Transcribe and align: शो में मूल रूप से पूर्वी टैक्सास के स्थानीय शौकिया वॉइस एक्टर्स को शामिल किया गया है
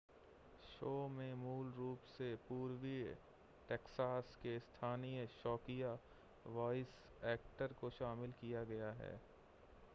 शो 0.67 0.91
में 1.07 1.33
मूल 1.33 1.67
रूप 1.71 2.05
से 2.07 2.33
पूर्वी 2.47 3.03
टैक्सास 3.69 4.35
के 4.35 4.57
स्थानीय 4.59 5.27
शौकिया 5.33 5.97
वॉइस 6.47 6.95
एक्टर्स 7.25 7.77
को 7.81 7.89
शामिल 7.89 8.31
किया 8.31 8.63
गया 8.63 8.91
है 9.01 9.19